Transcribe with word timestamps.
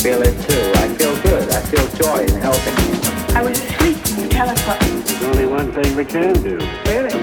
feel 0.00 0.22
it 0.22 0.32
too. 0.48 0.72
I 0.80 0.88
feel 0.94 1.14
good. 1.20 1.50
I 1.50 1.60
feel 1.60 1.86
joy 1.88 2.24
in 2.24 2.40
helping 2.40 2.72
you. 2.88 3.36
I 3.36 3.42
was 3.42 3.60
asleep 3.60 3.98
when 4.08 4.24
you 4.24 4.28
telephoned. 4.30 5.04
There's 5.04 5.22
only 5.24 5.44
one 5.44 5.72
thing 5.72 5.94
we 5.94 6.06
can 6.06 6.32
do. 6.42 6.56
Really? 6.86 7.19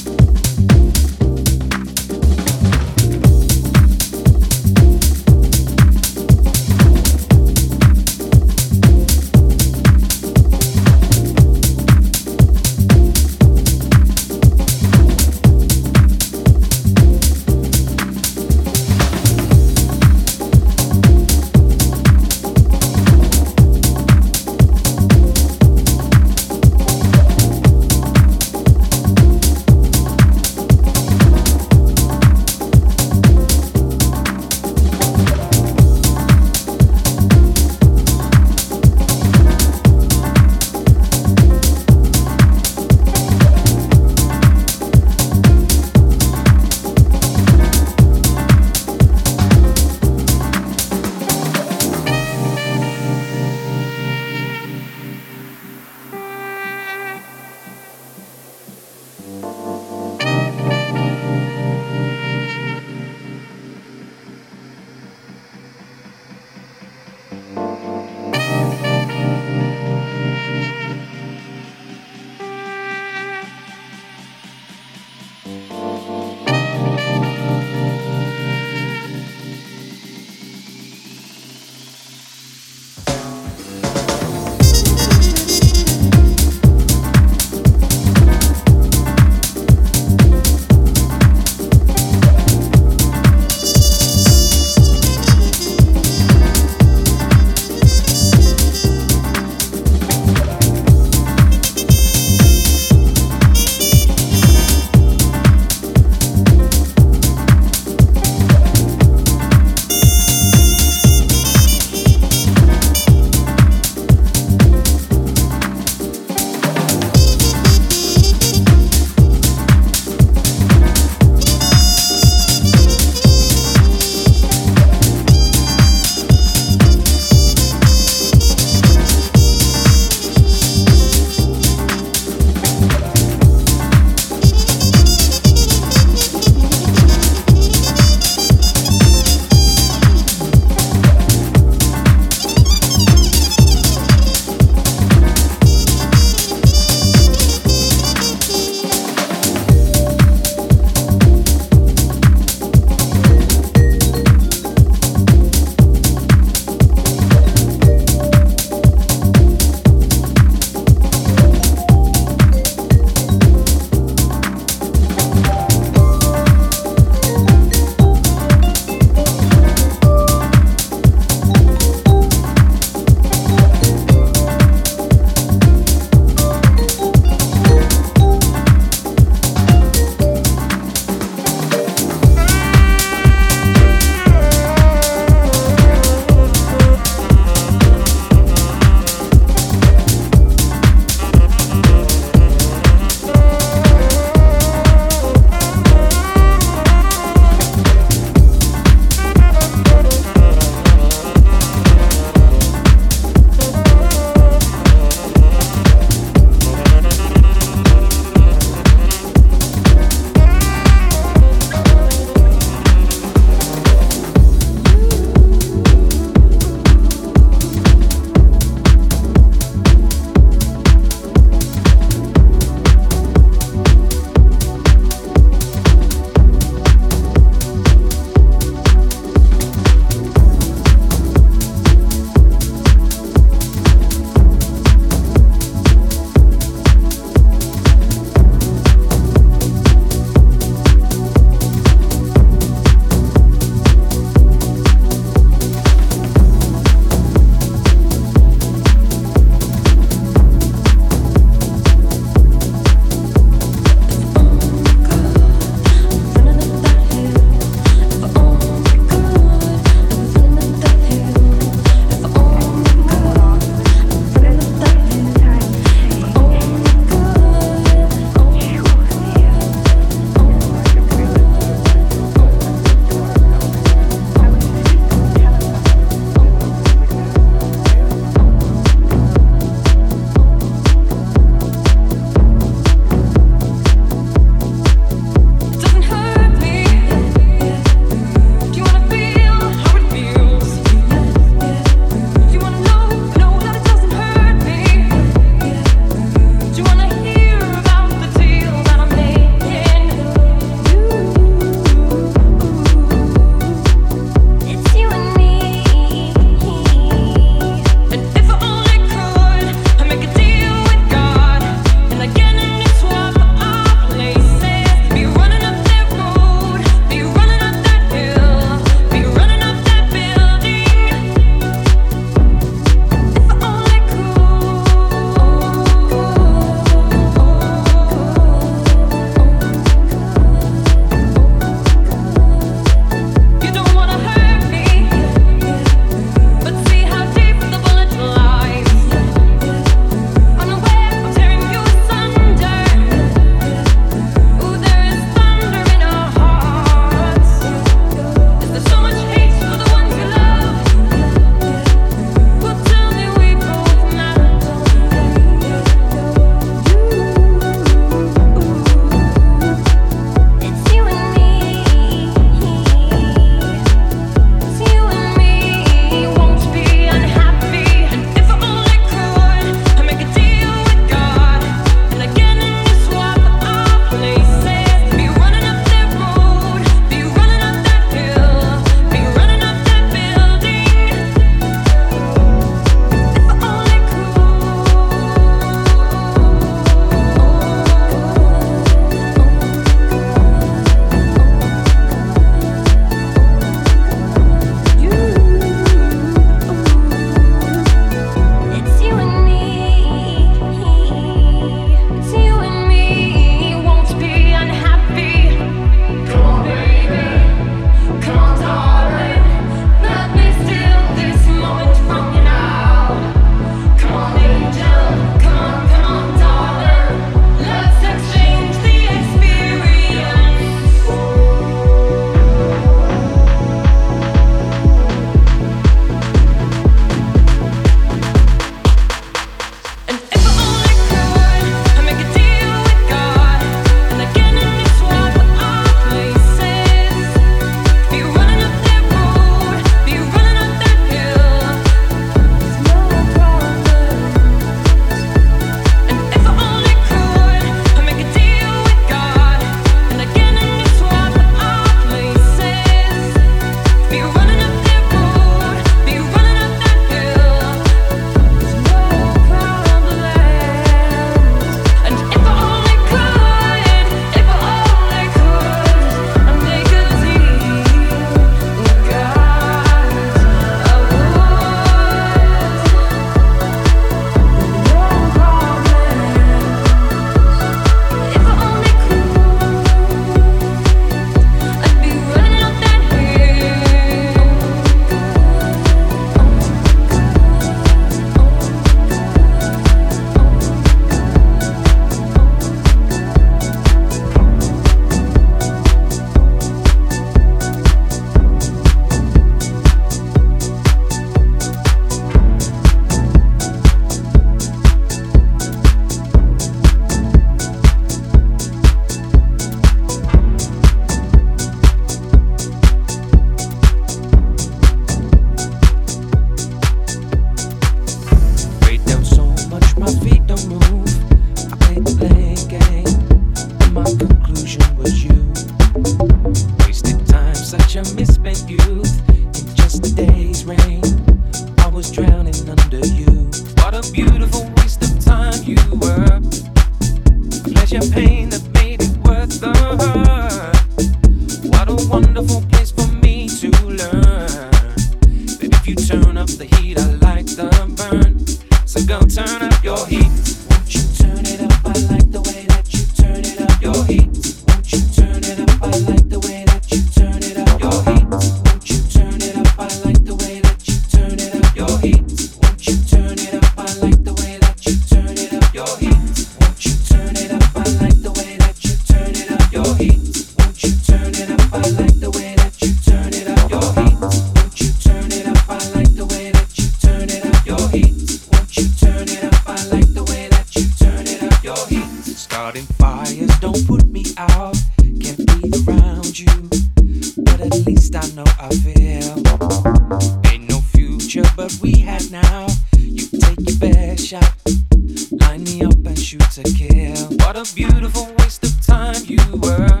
Beautiful 597.76 598.34
waste 598.38 598.64
of 598.64 598.86
time 598.86 599.22
you 599.24 599.38
were. 599.56 600.00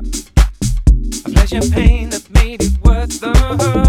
A 1.24 1.30
pleasure 1.30 1.60
pain 1.70 2.10
that 2.10 2.28
made 2.30 2.62
it 2.62 2.72
worth 2.82 3.20
the 3.20 3.34
hurt. 3.38 3.85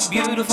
What 0.00 0.38
a 0.38 0.44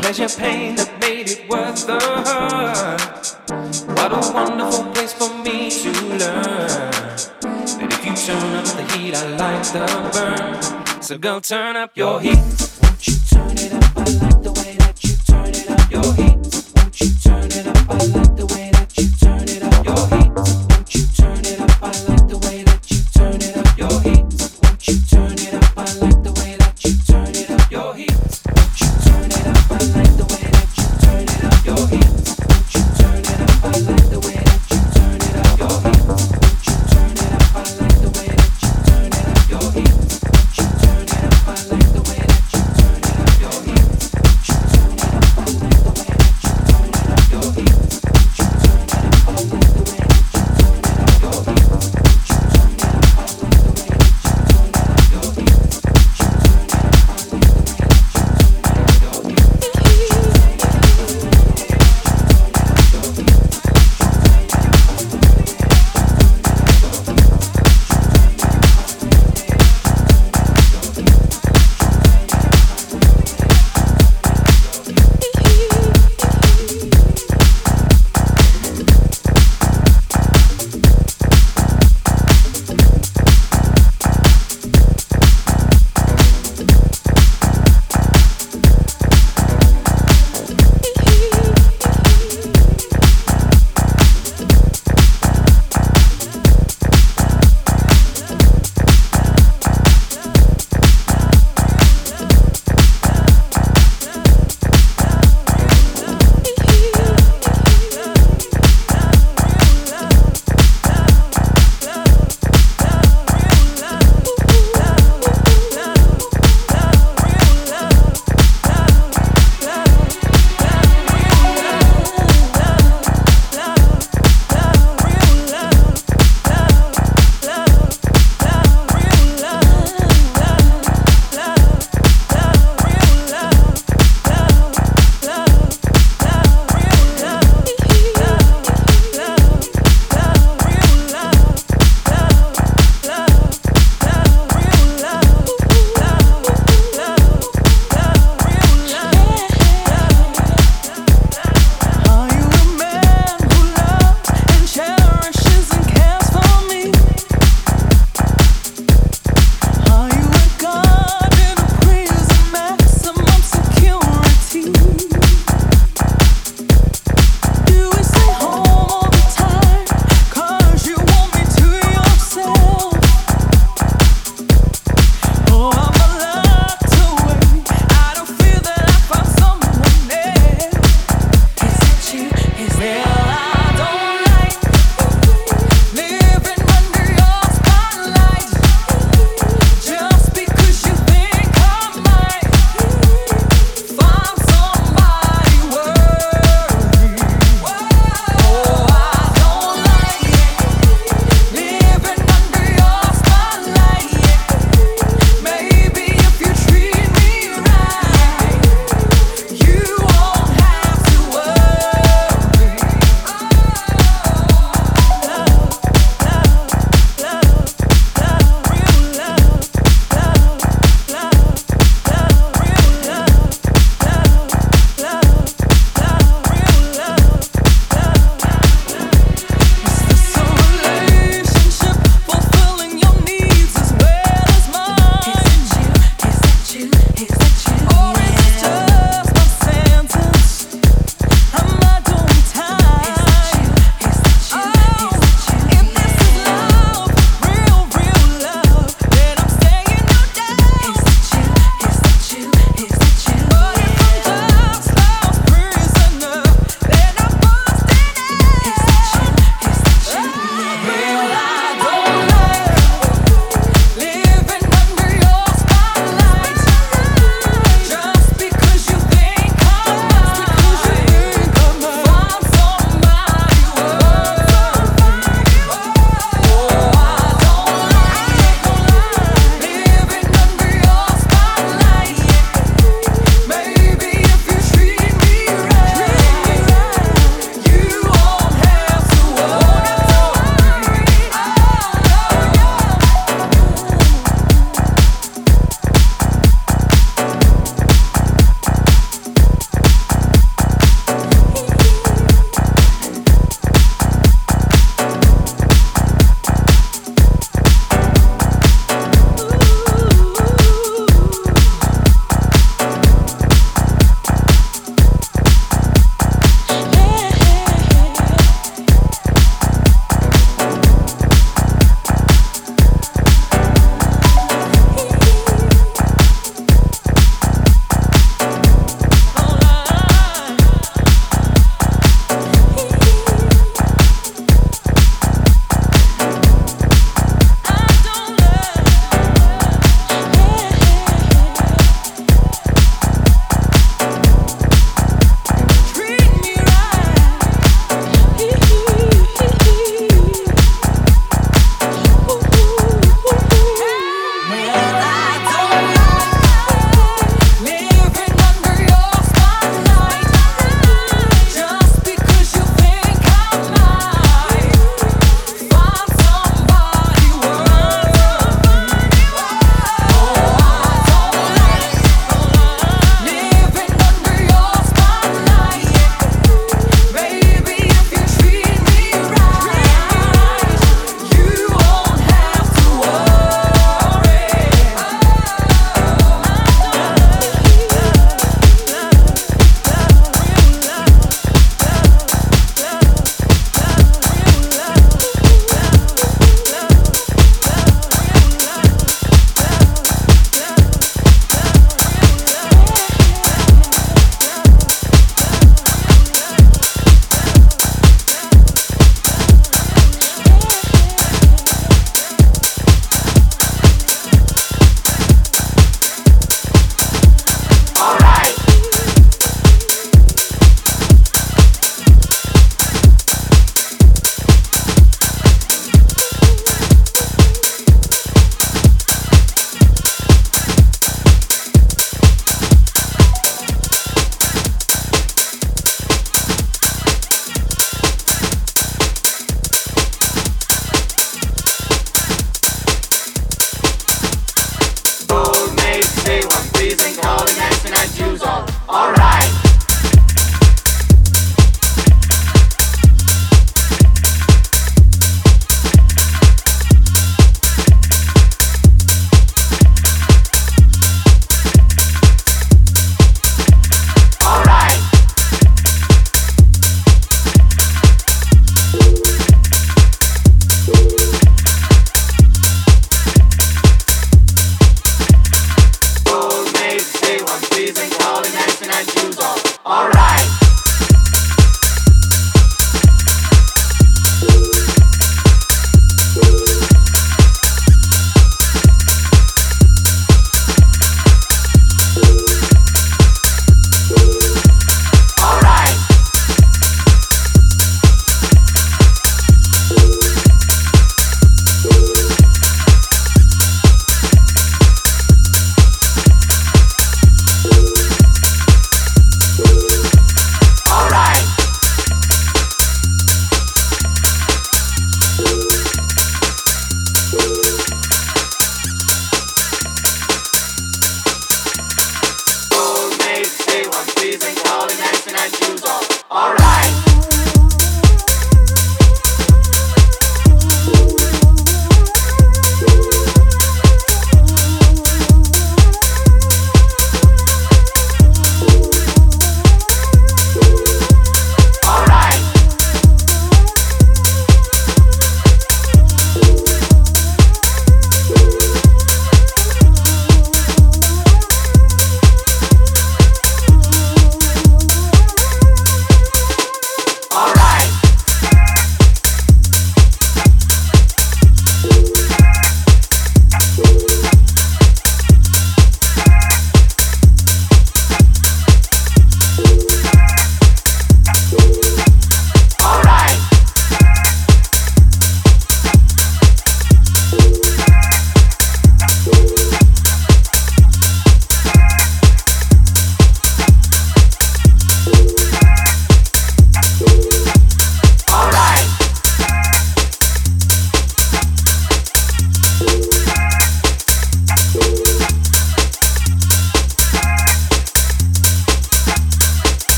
pleasure 0.00 0.28
pain 0.36 0.74
that 0.74 0.90
made 1.00 1.30
it 1.30 1.48
worth 1.48 1.86
the 1.86 2.00
hurt 2.26 3.36
What 3.96 4.12
a 4.12 4.32
wonderful 4.32 4.84
place 4.92 5.12
for 5.12 5.28
me 5.44 5.70
to 5.70 5.92
learn. 6.06 6.18
That 7.78 7.88
if 7.92 8.04
you 8.04 8.16
turn 8.16 8.56
up 8.56 8.64
the 8.64 8.82
heat, 8.98 9.14
I 9.14 9.36
like 9.36 9.62
the 9.72 9.86
burn. 10.12 11.02
So 11.02 11.18
go 11.18 11.38
turn 11.38 11.76
up 11.76 11.96
your 11.96 12.20
heat. 12.20 12.73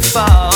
to 0.00 0.02
fall 0.10 0.55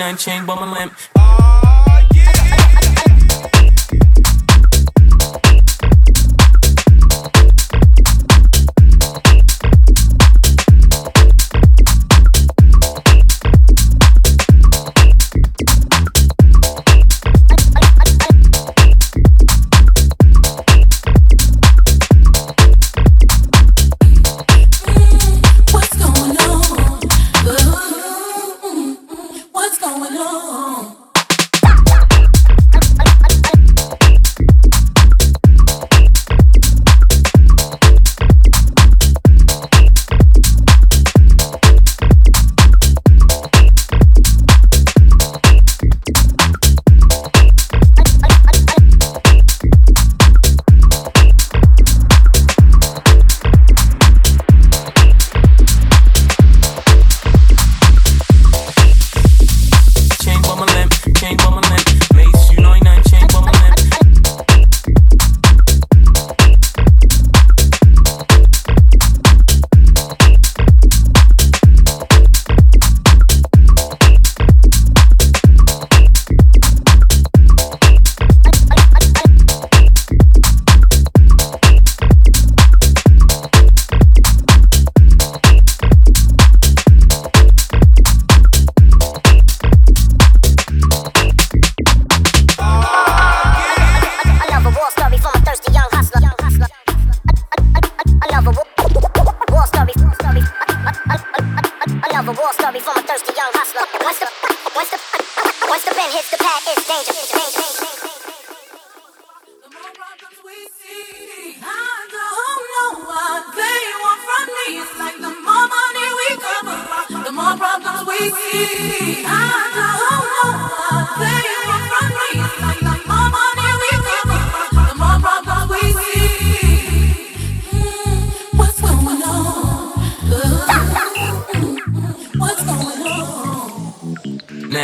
Mase, 0.00 0.28
you 0.28 0.46
know 0.46 0.76
ain't 0.80 1.19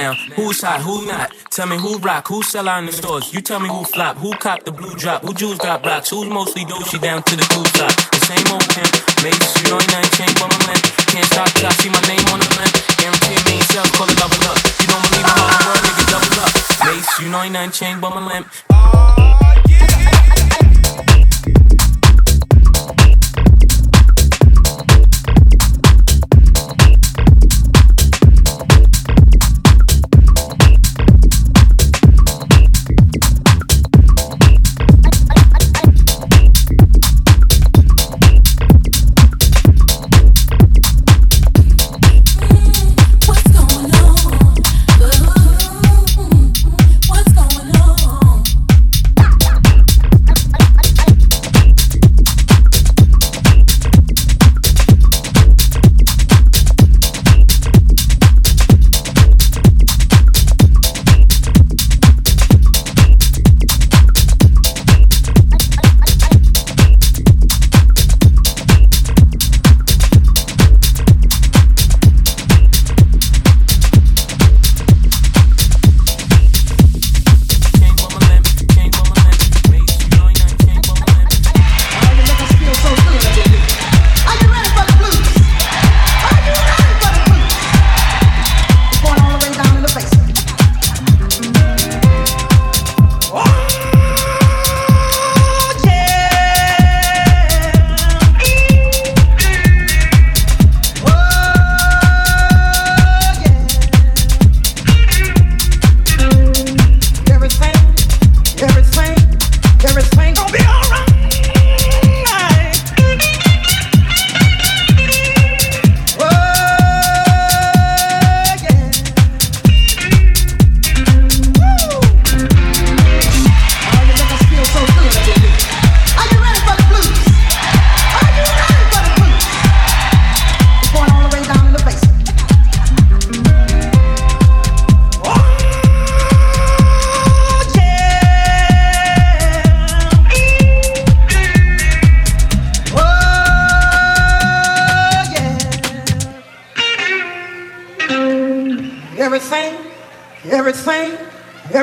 nothing 0.07 0.31
changed 0.31 0.37
but 0.37 0.99
my 1.01 1.19
limp. 1.19 1.33
Tell 1.51 1.66
me 1.66 1.77
who 1.78 1.99
rock, 1.99 2.28
who 2.28 2.43
sell 2.43 2.69
out 2.69 2.78
in 2.81 2.87
the 2.87 2.93
stores. 2.93 3.33
You 3.33 3.41
tell 3.41 3.61
me 3.61 3.69
who 3.69 3.85
flop, 3.85 4.16
who 4.16 4.31
cop 4.33 4.65
the 4.65 4.73
blue 4.73 4.95
drop, 4.95 5.23
who 5.23 5.35
jewels 5.35 5.59
got 5.59 5.85
rocks, 5.85 6.11
who's 6.11 6.28
mostly 6.28 6.65
doshi 6.65 7.01
down 7.01 7.23
to 7.23 7.37
the 7.37 7.47
cool 7.51 7.65
side. 7.77 7.97
The 8.12 8.20
same 8.27 8.47
old 8.53 8.66
pimp, 8.70 8.91
Mase, 9.23 9.39
you 9.62 9.70
know 9.70 9.81
ain't 9.81 9.91
nothing 9.91 10.12
changed 10.19 10.39
but 10.39 10.49
my 10.49 10.59
limp. 10.66 10.83
Can't 11.11 11.27
stop 11.27 11.49
till 11.57 11.66
I 11.66 11.73
see 11.81 11.91
my 11.91 12.01
name 12.07 12.27
on 12.33 12.41
the 12.41 12.51
limp. 12.61 12.73
Guarantee 12.99 13.41
me 13.51 13.61
sales, 13.73 13.91
call 13.97 14.09
it 14.09 14.19
double 14.19 14.43
up. 14.47 14.59
You 14.81 14.87
don't 14.87 15.03
believe 15.11 15.27
in 15.27 15.37
all 15.39 15.51
the 15.51 15.61
world, 15.65 15.83
nigga, 15.83 16.05
double 16.12 16.41
up. 16.45 16.53
Mase, 16.85 17.11
you 17.20 17.28
know 17.31 17.43
ain't 17.43 17.53
nothing 17.53 17.73
changed 17.73 18.01
but 18.01 18.11
my 18.11 18.23
limp. 18.23 19.26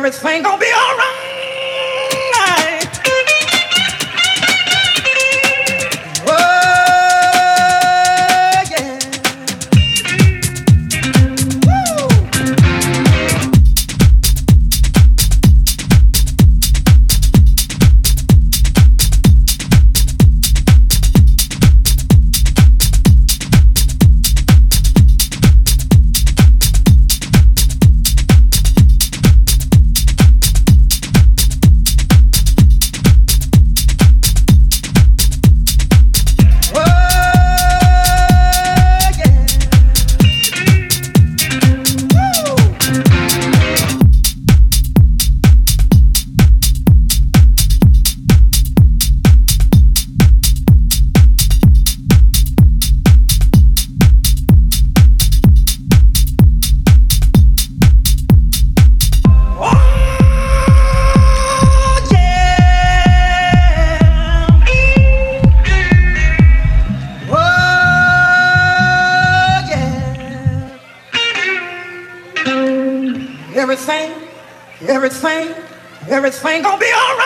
everything 0.05 0.43
everything, 73.89 74.29
everything, 74.87 75.55
everything 76.09 76.61
gonna 76.61 76.77
be 76.77 76.85
alright. 76.85 77.22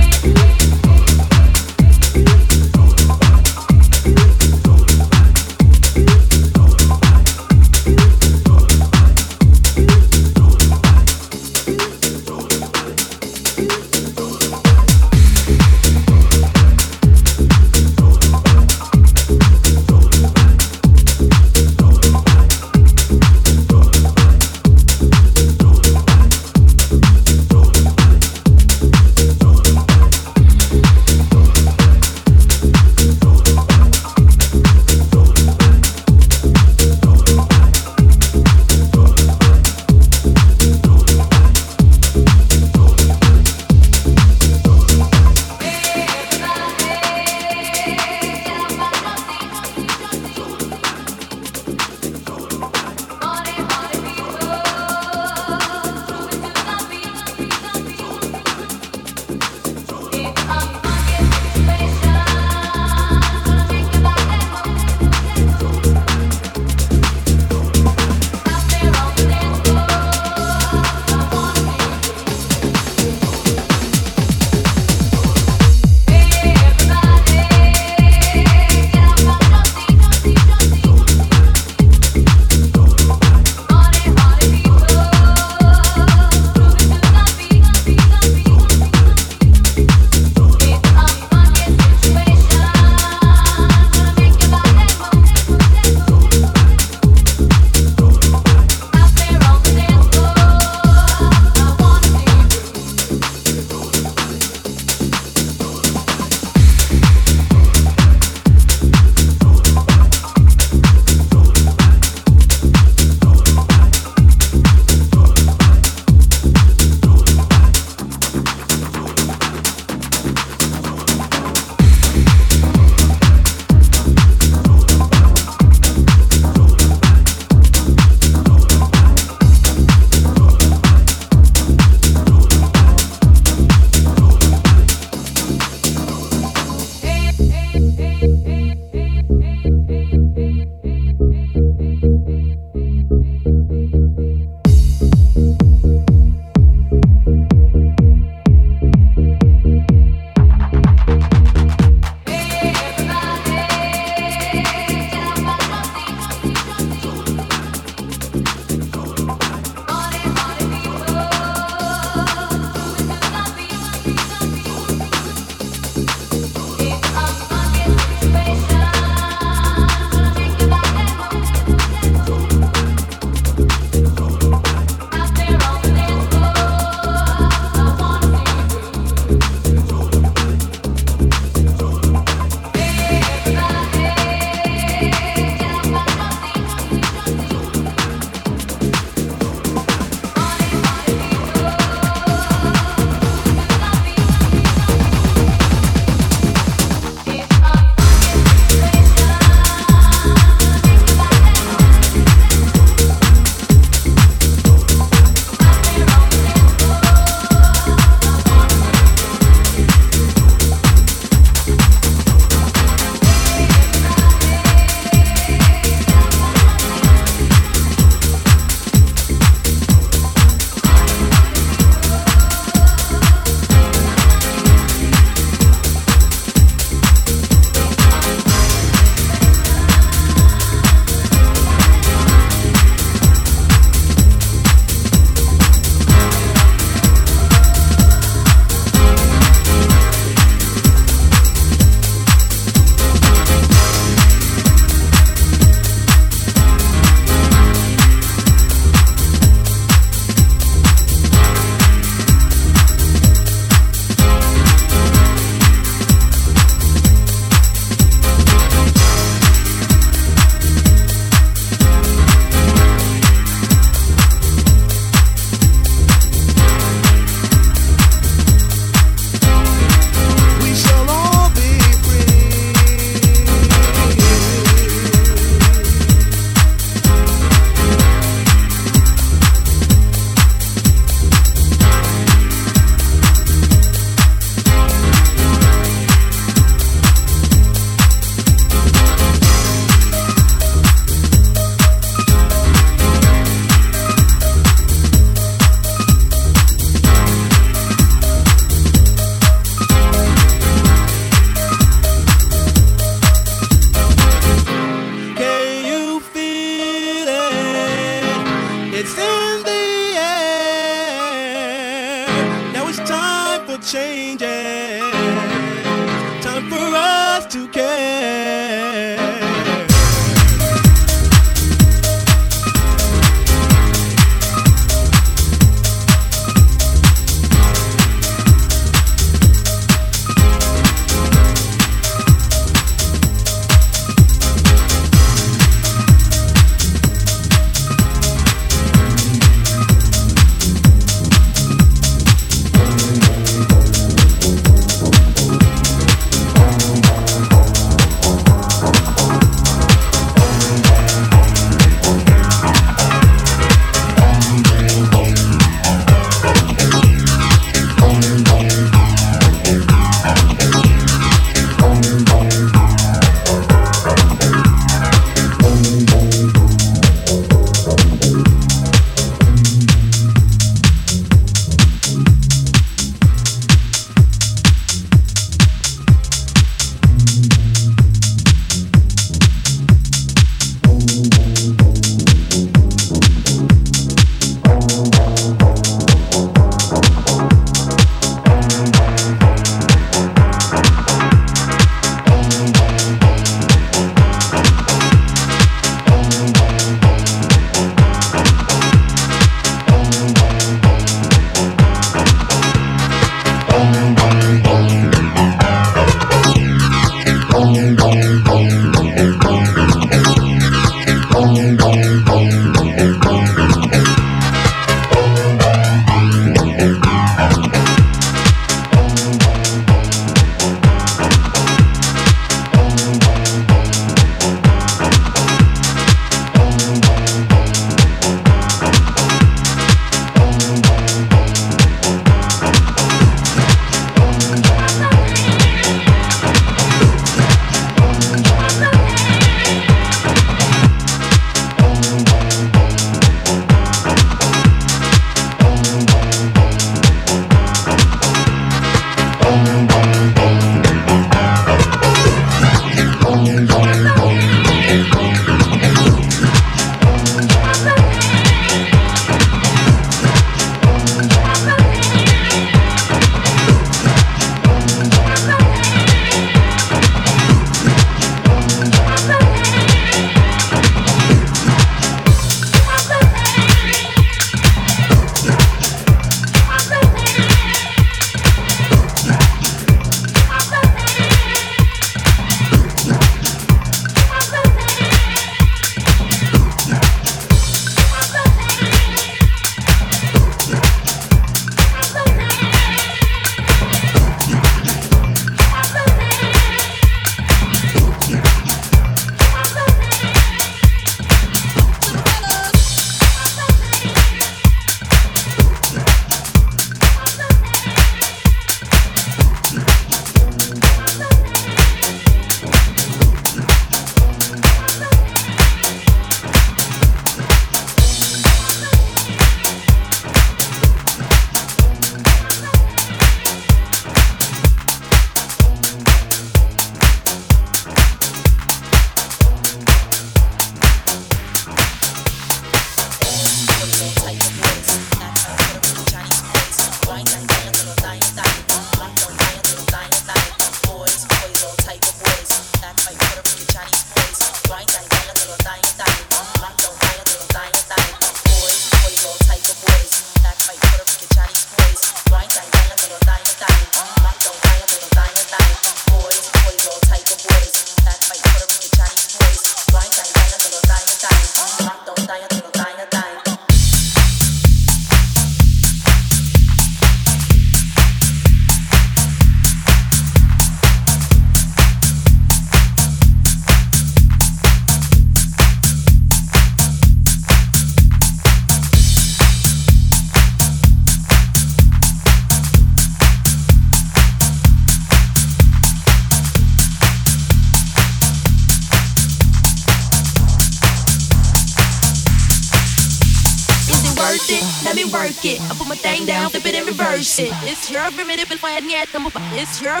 It's 597.62 597.90
your 597.90 598.02
and 598.02 598.14
find 598.60 598.90
yet. 598.90 599.08
It's 599.12 599.80
your 599.80 600.00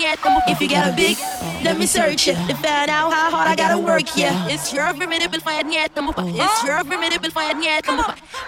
yet. 0.00 0.18
If 0.48 0.60
you 0.60 0.68
got 0.68 0.92
a 0.92 0.96
big, 0.96 1.16
let 1.64 1.78
me 1.78 1.86
search 1.86 2.28
it 2.28 2.36
to 2.48 2.54
find 2.56 2.90
out 2.90 3.12
how 3.12 3.30
hard 3.30 3.48
I 3.48 3.56
gotta 3.56 3.78
work. 3.78 4.16
Yeah, 4.16 4.48
it's 4.48 4.72
your 4.72 4.84
and 4.84 4.98
find 5.42 5.72
yet. 5.72 5.92
It's 5.94 6.64
your 6.64 6.76
and 6.76 7.32
find 7.32 7.64
yet. 7.64 7.84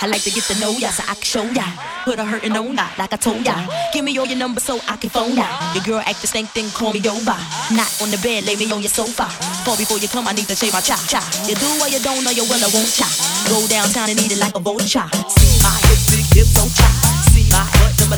I 0.00 0.06
like 0.06 0.22
to 0.22 0.30
get 0.30 0.44
to 0.44 0.60
know 0.60 0.72
ya 0.72 0.90
so 0.90 1.02
I 1.08 1.14
can 1.14 1.24
show 1.24 1.44
ya. 1.52 1.64
Put 2.04 2.18
a 2.18 2.24
hurtin' 2.24 2.56
on 2.56 2.74
ya, 2.76 2.86
like 2.98 3.12
I 3.12 3.16
told 3.16 3.44
ya. 3.44 3.54
Give 3.92 4.04
me 4.04 4.18
all 4.18 4.26
your 4.26 4.38
numbers 4.38 4.64
so 4.64 4.80
I 4.88 4.96
can 4.96 5.10
phone 5.10 5.36
ya. 5.36 5.46
Your 5.74 5.84
girl 5.84 6.02
act 6.04 6.20
the 6.20 6.26
stank 6.26 6.50
thing, 6.50 6.68
call 6.70 6.92
me 6.92 7.00
over. 7.08 7.36
Not 7.72 7.88
on 8.02 8.10
the 8.10 8.18
bed, 8.22 8.44
lay 8.44 8.56
me 8.56 8.70
on 8.72 8.80
your 8.82 8.90
sofa. 8.92 9.24
Fall 9.64 9.76
before 9.76 9.98
you 9.98 10.08
come, 10.08 10.28
I 10.28 10.32
need 10.32 10.48
to 10.48 10.56
shave 10.56 10.72
my 10.72 10.80
cha 10.80 10.96
cha. 11.08 11.22
You 11.48 11.54
do 11.54 11.68
what 11.80 11.92
you 11.92 12.00
don't 12.00 12.22
know, 12.24 12.30
you 12.30 12.44
will, 12.44 12.60
I 12.60 12.68
won't 12.74 12.92
cha. 12.92 13.08
Go 13.48 13.66
downtown 13.68 14.10
and 14.10 14.20
eat 14.20 14.32
it 14.32 14.38
like 14.38 14.54
a 14.54 14.60
vulture. 14.60 15.08
See 15.38 15.62
my 15.62 15.72
hips, 15.88 16.10
big 16.10 16.26
hips, 16.34 16.52
don't 16.54 16.72
cha. 16.74 17.03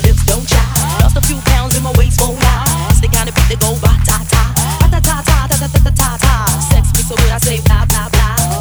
Lips, 0.02 0.26
don't. 0.26 0.44
Lost 1.00 1.16
a 1.16 1.22
few 1.22 1.38
pounds 1.46 1.76
in 1.76 1.82
my 1.82 1.92
waist, 1.96 2.20
kind 2.20 3.28
of 3.28 3.34
beat 3.34 3.48
that 3.48 3.60
go 3.60 3.72
ba 3.80 3.92
ta 4.04 4.20
ta. 4.28 4.42
Ta 4.80 4.86
ta 4.92 5.00
ta 5.00 5.22
ta 5.24 5.56
ta 5.56 5.68
ta 5.68 5.78
ta 5.80 5.90
ta 5.90 6.10
ta. 6.20 6.34
So 7.06 7.14
I 7.30 7.38
say 7.38 7.60
blah 7.62 7.86
blah. 7.86 8.10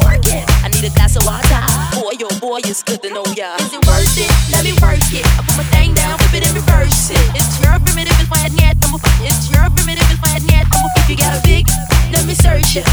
Work 0.06 0.26
it. 0.30 0.46
I 0.62 0.68
need 0.68 0.86
a 0.86 0.92
glass 0.94 1.16
of 1.16 1.26
water. 1.26 1.62
Boy, 1.98 2.14
your 2.18 2.30
boy 2.38 2.60
is 2.64 2.82
good 2.82 3.02
to 3.02 3.10
know 3.10 3.26
ya. 3.34 3.58
Is 3.58 3.74
it 3.74 3.82
worth 3.84 4.16
it? 4.16 4.30
Let 4.54 4.62
me 4.62 4.72
work 4.78 5.02
it. 5.10 5.26
I 5.36 5.42
put 5.42 5.56
my 5.58 5.66
thing 5.74 5.94
down, 5.94 6.16
flip 6.18 6.40
it 6.40 6.46
and 6.46 6.54
reverse 6.54 7.10
it. 7.10 7.26
It's 7.34 7.58
your 7.60 7.74
and 7.74 8.28
find 8.30 8.54
yet. 8.56 8.76
It's 9.26 9.50
your. 9.50 9.66
If 11.06 11.10
you 11.10 11.16
got 11.22 11.38
a 11.38 11.42
big, 11.46 11.68
let 12.10 12.26
me 12.26 12.34
search 12.34 12.76
it 12.76 12.86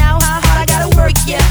out 0.00 0.22
how 0.22 0.40
hard 0.40 0.56
I 0.56 0.64
gotta 0.64 0.88
work. 0.96 1.12
Yeah, 1.26 1.44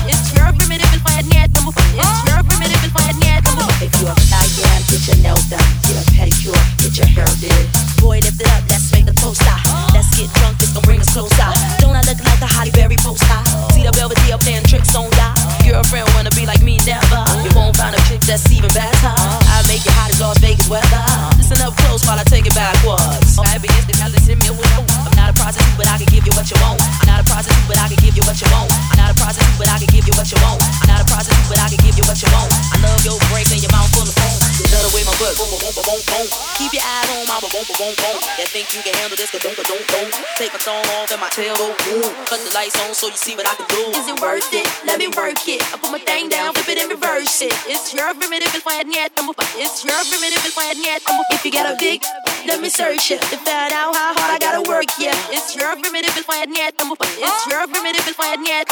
Boy, 8.07 8.23
lift 8.23 8.39
it 8.39 8.47
up, 8.55 8.63
let's 8.71 8.87
make 8.95 9.03
the 9.03 9.11
toast 9.11 9.43
out. 9.51 9.59
Let's 9.91 10.07
get 10.15 10.31
drunk, 10.39 10.63
it's 10.63 10.71
gonna 10.71 10.87
bring 10.87 11.03
us 11.03 11.11
closer. 11.11 11.51
Don't 11.83 11.91
I 11.91 11.99
look 12.07 12.15
like 12.23 12.39
the 12.39 12.47
Holly 12.47 12.71
Berry 12.71 12.95
poster? 13.03 13.35
See 13.75 13.83
the 13.83 13.91
Belvedere 13.91 14.39
playing 14.39 14.63
tricks 14.63 14.95
on 14.95 15.11
ya. 15.19 15.35
Girlfriend 15.67 16.07
wanna 16.15 16.31
be 16.31 16.47
like 16.47 16.63
me, 16.63 16.79
never. 16.87 17.27
You 17.43 17.51
won't 17.51 17.75
find 17.75 17.91
a 17.91 17.99
chick 18.07 18.23
that's 18.23 18.47
even 18.47 18.71
better. 18.71 19.11
I 19.11 19.59
make 19.67 19.83
it 19.83 19.91
hot 19.91 20.07
as 20.07 20.23
Las 20.23 20.39
Vegas 20.39 20.71
weather. 20.71 21.03
Listen 21.35 21.59
up 21.59 21.75
close 21.83 22.07
while 22.07 22.15
I 22.15 22.23
take 22.23 22.47
it 22.47 22.55
backwards. 22.55 23.35
I 23.43 23.59
be 23.59 23.67
now 23.99 24.07
listen 24.07 24.39
me 24.39 24.55
with 24.55 24.71
I'm 24.71 25.11
not 25.19 25.27
a 25.27 25.35
prostitute, 25.35 25.75
but 25.75 25.91
I 25.91 25.99
can 25.99 26.07
give 26.07 26.23
you 26.23 26.31
what 26.31 26.47
you 26.47 26.55
want. 26.63 26.79
I'm 26.79 27.11
not 27.11 27.19
a 27.19 27.27
prostitute, 27.27 27.67
but 27.67 27.75
I 27.75 27.91
can 27.91 27.99
give 27.99 28.15
you 28.15 28.23
what 28.23 28.39
you 28.39 28.47
want. 28.55 28.71
I'm 28.71 29.03
not 29.03 29.11
a 29.11 29.15
prostitute, 29.19 29.59
but 29.59 29.67
I 29.67 29.83
can 29.83 29.91
give 29.91 30.07
you 30.07 30.15
what 30.15 30.31
you 30.31 30.39
want. 30.39 30.63
I'm 30.63 30.95
not 30.95 31.03
a 31.03 31.07
prostitute, 31.11 31.47
but 31.51 31.59
I 31.59 31.67
can 31.67 31.79
give 31.83 31.99
you 31.99 32.07
what 32.07 32.15
you 32.23 32.31
want. 32.31 32.55
I 32.71 32.79
love 32.87 33.03
your 33.03 33.19
breaks 33.27 33.51
and 33.51 33.59
your 33.59 33.73
mouth 33.75 33.91
full 33.91 34.07
of 34.07 34.15
foam. 34.15 34.46
You 34.57 34.65
love 34.73 34.89
the 34.89 34.93
way 34.97 35.05
my 35.05 35.13
butt 35.21 35.37
boom, 35.37 35.53
boom, 35.53 35.69
boom, 35.69 36.01
boom. 36.01 36.25
Keep 36.57 36.73
your 36.73 36.81
eyes 36.81 37.05
on 37.13 37.29
my 37.29 37.37
boom, 37.37 37.53
boom, 37.53 37.93
boom. 37.93 38.17
You 38.41 38.49
think 38.49 38.73
you 38.73 38.81
can 38.81 38.97
handle 38.97 39.13
this? 39.13 39.29
Don't, 39.29 39.53
don't, 39.53 39.69
don't. 39.69 40.09
Take 40.33 40.49
my 40.49 40.57
thumb 40.57 40.81
off 40.97 41.13
and 41.13 41.21
my 41.21 41.29
tail 41.29 41.53
go. 41.61 41.77
Cut 42.25 42.41
the 42.41 42.49
lights 42.57 42.73
on 42.81 42.89
so 42.97 43.05
you 43.05 43.19
see 43.21 43.37
what 43.37 43.45
I 43.45 43.53
can 43.53 43.69
do. 43.69 43.93
Is 43.93 44.09
it 44.09 44.17
worth 44.17 44.49
it? 44.49 44.65
Let 44.81 44.97
me 44.97 45.13
work 45.13 45.45
it. 45.45 45.61
I 45.69 45.77
put 45.77 45.93
my 45.93 46.01
thing 46.01 46.33
down, 46.33 46.57
flip 46.57 46.73
it 46.73 46.81
and 46.81 46.89
reverse 46.89 47.37
it. 47.45 47.53
It's 47.69 47.93
your 47.93 48.09
primitive 48.17 48.49
and 48.49 48.65
find 48.65 48.89
yet. 48.89 49.13
It's 49.61 49.85
your 49.85 50.01
primitive 50.09 50.41
and 50.41 50.53
find 50.57 50.81
yet. 50.81 51.05
If 51.29 51.45
you 51.45 51.53
got 51.53 51.69
a 51.69 51.77
big, 51.77 52.01
let 52.49 52.57
me 52.57 52.73
search 52.73 53.13
it 53.13 53.21
to 53.29 53.37
find 53.45 53.69
out 53.77 53.93
how 53.93 54.17
hard 54.17 54.31
I 54.33 54.39
gotta 54.41 54.65
work. 54.65 54.89
Yeah, 54.97 55.13
it's 55.29 55.53
your 55.53 55.77
primitive 55.77 56.17
and 56.17 56.25
find 56.25 56.49
yet. 56.49 56.73
It's 56.81 57.45
your 57.45 57.69
primitive 57.69 58.09
and 58.09 58.17
find 58.17 58.41
yet. 58.41 58.65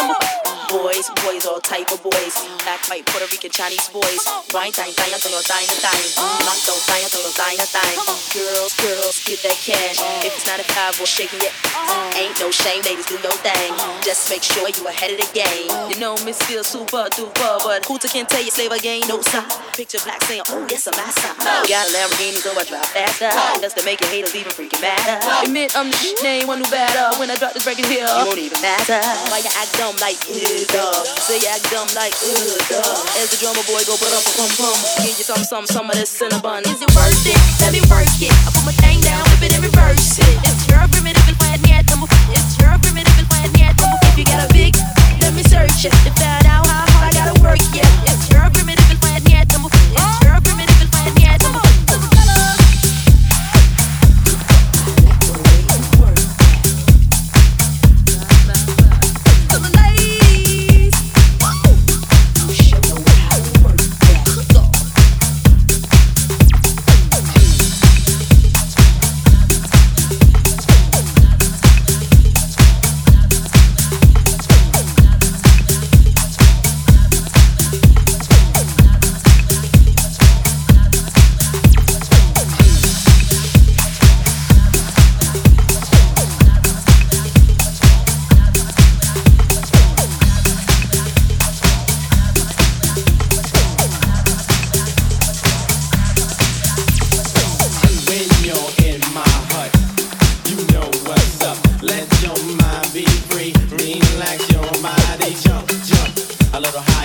Boys, 0.74 1.14
boys, 1.22 1.46
all 1.46 1.62
type 1.62 1.94
of 1.94 2.02
boys. 2.02 2.34
Black, 2.66 2.82
white, 2.90 3.06
Puerto 3.06 3.30
Rican, 3.30 3.54
Chinese 3.54 3.86
boys. 3.94 4.26
Wine, 4.50 4.74
time, 4.74 4.90
time, 4.98 5.14
los 5.14 5.46
time, 5.46 5.75
time. 5.82 6.06
Knock, 6.46 6.60
don't 6.66 6.80
to 6.80 7.20
los 7.24 7.36
time, 7.36 7.58
time. 7.58 7.98
Girls, 8.32 8.74
girls, 8.80 9.16
get 9.24 9.40
that 9.44 9.58
cash. 9.60 10.00
If 10.24 10.36
it's 10.36 10.48
not 10.48 10.60
a 10.60 10.66
five, 10.76 10.98
we're 11.00 11.08
shaking 11.08 11.40
it. 11.40 11.52
Uh-huh. 11.72 12.20
Ain't 12.20 12.36
no 12.40 12.52
shame, 12.52 12.84
ladies, 12.84 13.06
do 13.08 13.16
your 13.20 13.36
thing. 13.44 13.72
Uh-huh. 13.74 14.02
Just 14.04 14.30
make 14.30 14.44
sure 14.44 14.68
you 14.68 14.84
ahead 14.88 15.12
of 15.12 15.20
the 15.20 15.30
game. 15.36 15.72
Uh-huh. 15.72 15.92
You 15.92 15.98
know, 16.00 16.16
Miss 16.24 16.40
feel 16.44 16.64
super 16.64 17.08
duper, 17.12 17.60
but 17.64 17.86
who 17.86 18.00
can 18.00 18.26
tell 18.26 18.44
you 18.44 18.52
slave 18.52 18.72
again? 18.72 19.04
No 19.08 19.22
sign. 19.22 19.48
Picture 19.76 20.00
black 20.04 20.24
saying, 20.24 20.44
oh, 20.52 20.68
yes, 20.72 20.88
I'm 20.88 20.96
massa. 20.96 21.36
Got 21.68 21.88
a 21.88 21.92
Lamborghini, 21.92 22.40
so 22.40 22.56
I 22.56 22.64
drive 22.64 22.88
faster. 22.92 23.32
Just 23.60 23.76
to 23.78 23.84
make 23.84 24.00
your 24.00 24.10
haters 24.10 24.36
even 24.36 24.52
freaking 24.52 24.80
matter. 24.80 25.20
Admit 25.44 25.76
I'm 25.76 25.92
the 25.92 25.98
shit, 25.98 26.24
name 26.24 26.48
one 26.48 26.64
who 26.64 26.68
better. 26.72 27.16
When 27.20 27.30
I 27.32 27.36
drop 27.36 27.54
this 27.54 27.68
record 27.68 27.86
here, 27.88 28.08
you 28.08 28.26
won't 28.26 28.40
even 28.40 28.60
matter. 28.62 29.02
Why 29.28 29.44
you 29.44 29.52
act 29.52 29.76
dumb 29.76 29.96
like, 30.00 30.16
ugh. 30.24 31.04
Say 31.20 31.44
you 31.44 31.50
act 31.52 31.68
dumb 31.72 31.88
like, 31.96 32.16
ugh. 32.24 33.20
As 33.20 33.32
the 33.32 33.38
drummer 33.40 33.64
boy 33.68 33.84
go 33.84 34.00
put 34.00 34.12
up 34.16 34.24
a 34.24 34.32
pum 34.40 34.52
pum. 34.56 34.78
Give 35.04 35.18
you 35.18 35.28
some, 35.28 35.44
some, 35.44 35.65
some 35.68 35.90
of 35.90 35.96
this 35.96 36.10
cinnamon. 36.10 36.62
Is 36.68 36.82
it 36.82 36.92
worth 36.94 37.26
it? 37.26 37.38
Let 37.62 37.74
me 37.74 37.82
work 37.90 38.06
it. 38.22 38.32
I 38.46 38.50
put 38.54 38.66
my 38.66 38.76
thing 38.84 39.02
down, 39.02 39.24
flip 39.26 39.50
it 39.50 39.56
and 39.56 39.64
reverse 39.64 40.20
it. 40.20 40.36
It's 40.46 40.68
your 40.70 40.86
primitive 40.92 41.26
and 41.28 41.38
find 41.38 41.62
yet. 41.68 41.86
It's 41.86 42.54
your 42.60 42.78
primitive 42.82 43.18
and 43.18 43.28
find 43.28 43.52
yet. 43.58 43.74
If 44.06 44.18
you 44.18 44.26
got 44.26 44.46
a 44.46 44.50
big, 44.54 44.76
let 45.22 45.34
me 45.34 45.44
search 45.44 45.86
it 45.86 45.94
to 46.06 46.12
find 46.20 46.46
out 46.46 46.68
how 46.68 46.86
hard 46.94 47.10
I 47.10 47.18
gotta 47.18 47.36
work. 47.42 47.62
Yeah, 47.74 47.88
it's 48.06 48.30
your 48.30 48.46
primitive 48.54 48.86
and 48.90 49.00
find 49.02 49.24
yet. 49.30 49.48
It's 49.50 50.25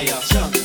Jump. 0.06 0.59